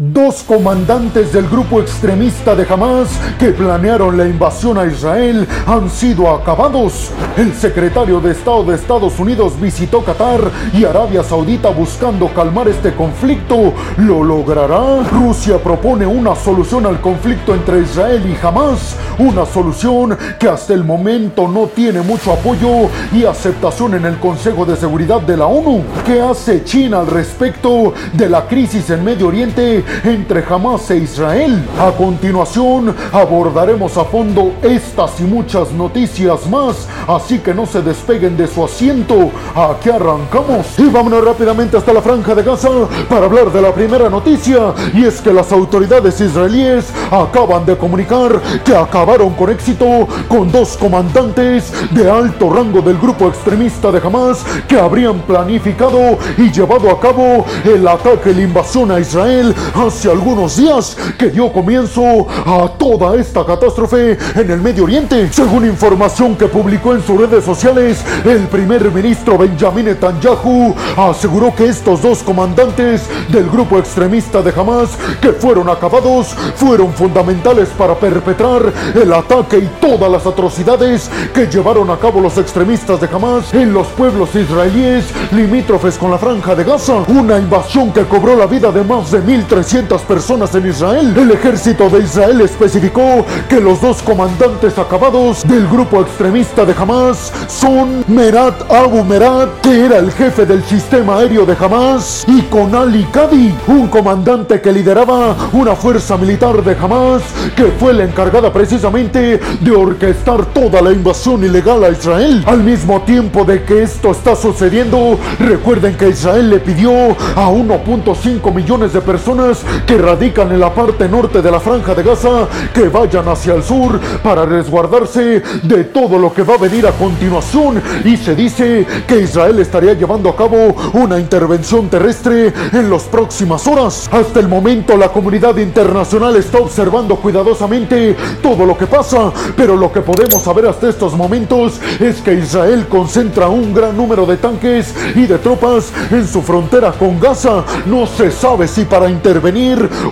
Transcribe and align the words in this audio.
Dos 0.00 0.44
comandantes 0.44 1.32
del 1.32 1.48
grupo 1.48 1.80
extremista 1.80 2.54
de 2.54 2.64
Hamas 2.72 3.08
que 3.36 3.48
planearon 3.48 4.16
la 4.16 4.28
invasión 4.28 4.78
a 4.78 4.86
Israel 4.86 5.44
han 5.66 5.90
sido 5.90 6.32
acabados. 6.32 7.10
El 7.36 7.52
secretario 7.52 8.20
de 8.20 8.30
Estado 8.30 8.62
de 8.62 8.76
Estados 8.76 9.18
Unidos 9.18 9.60
visitó 9.60 10.04
Qatar 10.04 10.52
y 10.72 10.84
Arabia 10.84 11.24
Saudita 11.24 11.70
buscando 11.70 12.28
calmar 12.28 12.68
este 12.68 12.94
conflicto. 12.94 13.72
¿Lo 13.96 14.22
logrará? 14.22 15.02
Rusia 15.10 15.58
propone 15.58 16.06
una 16.06 16.36
solución 16.36 16.86
al 16.86 17.00
conflicto 17.00 17.52
entre 17.52 17.80
Israel 17.80 18.22
y 18.24 18.46
Hamas. 18.46 18.94
Una 19.18 19.44
solución 19.46 20.16
que 20.38 20.48
hasta 20.48 20.74
el 20.74 20.84
momento 20.84 21.48
no 21.48 21.66
tiene 21.66 22.02
mucho 22.02 22.32
apoyo 22.32 22.88
y 23.12 23.24
aceptación 23.24 23.94
en 23.94 24.04
el 24.04 24.18
Consejo 24.18 24.64
de 24.64 24.76
Seguridad 24.76 25.22
de 25.22 25.36
la 25.36 25.46
ONU. 25.46 25.82
¿Qué 26.06 26.20
hace 26.20 26.62
China 26.62 27.00
al 27.00 27.08
respecto 27.08 27.94
de 28.12 28.28
la 28.28 28.46
crisis 28.46 28.90
en 28.90 29.02
Medio 29.02 29.26
Oriente? 29.26 29.87
Entre 30.04 30.44
Hamas 30.48 30.90
e 30.90 30.98
Israel. 30.98 31.64
A 31.78 31.90
continuación 31.92 32.94
abordaremos 33.12 33.96
a 33.96 34.04
fondo 34.04 34.52
estas 34.62 35.20
y 35.20 35.24
muchas 35.24 35.72
noticias 35.72 36.48
más, 36.48 36.88
así 37.06 37.38
que 37.38 37.54
no 37.54 37.66
se 37.66 37.82
despeguen 37.82 38.36
de 38.36 38.46
su 38.46 38.64
asiento. 38.64 39.30
Aquí 39.54 39.90
arrancamos 39.90 40.78
y 40.78 40.84
vámonos 40.84 41.24
rápidamente 41.24 41.76
hasta 41.76 41.92
la 41.92 42.02
franja 42.02 42.34
de 42.34 42.42
Gaza 42.42 42.68
para 43.08 43.26
hablar 43.26 43.52
de 43.52 43.62
la 43.62 43.72
primera 43.72 44.08
noticia 44.10 44.74
y 44.92 45.04
es 45.04 45.20
que 45.20 45.32
las 45.32 45.52
autoridades 45.52 46.20
israelíes 46.20 46.86
acaban 47.10 47.64
de 47.64 47.76
comunicar 47.76 48.40
que 48.64 48.74
acabaron 48.74 49.34
con 49.34 49.50
éxito 49.50 50.06
con 50.28 50.50
dos 50.50 50.76
comandantes 50.76 51.72
de 51.90 52.10
alto 52.10 52.52
rango 52.52 52.82
del 52.82 52.98
grupo 52.98 53.28
extremista 53.28 53.90
de 53.90 53.98
Hamas 53.98 54.44
que 54.66 54.78
habrían 54.78 55.20
planificado 55.20 56.18
y 56.36 56.50
llevado 56.50 56.90
a 56.90 57.00
cabo 57.00 57.44
el 57.64 57.86
ataque, 57.86 58.34
la 58.34 58.42
invasión 58.42 58.90
a 58.90 59.00
Israel 59.00 59.54
hace 59.78 60.10
algunos 60.10 60.56
días 60.56 60.96
que 61.16 61.30
dio 61.30 61.52
comienzo 61.52 62.26
a 62.28 62.68
toda 62.76 63.14
esta 63.14 63.44
catástrofe 63.44 64.18
en 64.34 64.50
el 64.50 64.60
Medio 64.60 64.84
Oriente. 64.84 65.32
Según 65.32 65.66
información 65.66 66.34
que 66.34 66.46
publicó 66.46 66.94
en 66.94 67.02
sus 67.02 67.20
redes 67.20 67.44
sociales, 67.44 68.04
el 68.24 68.48
primer 68.48 68.90
ministro 68.90 69.38
Benjamin 69.38 69.86
Netanyahu 69.86 70.74
aseguró 70.96 71.54
que 71.54 71.66
estos 71.66 72.02
dos 72.02 72.22
comandantes 72.24 73.02
del 73.28 73.48
grupo 73.48 73.78
extremista 73.78 74.42
de 74.42 74.52
Hamas 74.58 74.90
que 75.20 75.32
fueron 75.32 75.68
acabados 75.68 76.34
fueron 76.56 76.92
fundamentales 76.92 77.68
para 77.70 77.94
perpetrar 77.94 78.72
el 78.94 79.12
ataque 79.12 79.58
y 79.58 79.70
todas 79.80 80.10
las 80.10 80.26
atrocidades 80.26 81.08
que 81.32 81.46
llevaron 81.46 81.88
a 81.90 81.98
cabo 81.98 82.20
los 82.20 82.36
extremistas 82.36 83.00
de 83.00 83.08
Hamas 83.12 83.54
en 83.54 83.72
los 83.72 83.86
pueblos 83.88 84.34
israelíes 84.34 85.04
limítrofes 85.30 85.96
con 85.96 86.10
la 86.10 86.18
franja 86.18 86.54
de 86.56 86.64
Gaza. 86.64 87.04
Una 87.08 87.38
invasión 87.38 87.92
que 87.92 88.04
cobró 88.04 88.34
la 88.34 88.46
vida 88.46 88.72
de 88.72 88.82
más 88.82 89.12
de 89.12 89.22
1.300 89.22 89.67
personas 90.06 90.54
en 90.54 90.66
Israel. 90.66 91.14
El 91.14 91.30
ejército 91.30 91.90
de 91.90 91.98
Israel 91.98 92.40
especificó 92.40 93.26
que 93.50 93.60
los 93.60 93.82
dos 93.82 94.02
comandantes 94.02 94.78
acabados 94.78 95.46
del 95.46 95.68
grupo 95.68 96.00
extremista 96.00 96.64
de 96.64 96.72
Hamas 96.72 97.30
son 97.48 98.02
Merat 98.08 98.54
Abu 98.72 99.04
Merat, 99.04 99.60
que 99.60 99.84
era 99.84 99.98
el 99.98 100.10
jefe 100.12 100.46
del 100.46 100.64
sistema 100.64 101.18
aéreo 101.18 101.44
de 101.44 101.54
Hamas, 101.60 102.24
y 102.26 102.40
Konali 102.42 103.04
Kadi, 103.12 103.54
un 103.66 103.88
comandante 103.88 104.62
que 104.62 104.72
lideraba 104.72 105.36
una 105.52 105.76
fuerza 105.76 106.16
militar 106.16 106.64
de 106.64 106.74
Hamas 106.74 107.22
que 107.54 107.64
fue 107.78 107.92
la 107.92 108.04
encargada 108.04 108.50
precisamente 108.50 109.38
de 109.60 109.70
orquestar 109.70 110.46
toda 110.46 110.80
la 110.80 110.92
invasión 110.92 111.44
ilegal 111.44 111.84
a 111.84 111.90
Israel. 111.90 112.42
Al 112.46 112.62
mismo 112.62 113.02
tiempo 113.02 113.44
de 113.44 113.64
que 113.64 113.82
esto 113.82 114.12
está 114.12 114.34
sucediendo, 114.34 115.18
recuerden 115.38 115.94
que 115.96 116.08
Israel 116.08 116.48
le 116.48 116.58
pidió 116.58 116.90
a 117.36 117.50
1.5 117.50 118.54
millones 118.54 118.94
de 118.94 119.00
personas 119.02 119.57
que 119.86 119.98
radican 119.98 120.52
en 120.52 120.60
la 120.60 120.74
parte 120.74 121.08
norte 121.08 121.42
de 121.42 121.50
la 121.50 121.60
franja 121.60 121.94
de 121.94 122.02
Gaza 122.02 122.48
que 122.72 122.88
vayan 122.88 123.28
hacia 123.28 123.54
el 123.54 123.62
sur 123.62 123.98
para 124.22 124.44
resguardarse 124.44 125.42
de 125.62 125.84
todo 125.84 126.18
lo 126.18 126.32
que 126.32 126.42
va 126.42 126.54
a 126.54 126.58
venir 126.58 126.86
a 126.86 126.92
continuación 126.92 127.82
y 128.04 128.16
se 128.16 128.34
dice 128.34 128.86
que 129.06 129.20
Israel 129.20 129.58
estaría 129.58 129.94
llevando 129.94 130.28
a 130.28 130.36
cabo 130.36 130.74
una 130.92 131.18
intervención 131.18 131.88
terrestre 131.88 132.52
en 132.72 132.90
las 132.90 133.04
próximas 133.04 133.66
horas. 133.66 134.08
Hasta 134.12 134.40
el 134.40 134.48
momento 134.48 134.96
la 134.96 135.08
comunidad 135.08 135.56
internacional 135.56 136.36
está 136.36 136.58
observando 136.58 137.16
cuidadosamente 137.16 138.16
todo 138.42 138.64
lo 138.64 138.76
que 138.76 138.86
pasa, 138.86 139.32
pero 139.56 139.76
lo 139.76 139.90
que 139.90 140.00
podemos 140.00 140.42
saber 140.42 140.66
hasta 140.66 140.88
estos 140.88 141.14
momentos 141.14 141.80
es 142.00 142.20
que 142.20 142.34
Israel 142.34 142.86
concentra 142.88 143.48
un 143.48 143.74
gran 143.74 143.96
número 143.96 144.26
de 144.26 144.36
tanques 144.36 144.94
y 145.14 145.26
de 145.26 145.38
tropas 145.38 145.92
en 146.10 146.26
su 146.26 146.42
frontera 146.42 146.92
con 146.92 147.18
Gaza. 147.18 147.64
No 147.86 148.06
se 148.06 148.30
sabe 148.30 148.68
si 148.68 148.84
para 148.84 149.10
intervenir 149.10 149.47